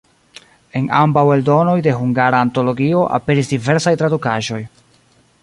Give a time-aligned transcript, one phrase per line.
[0.79, 4.61] En ambaŭ eldonoj de Hungara Antologio aperis diversaj tradukaĵoj.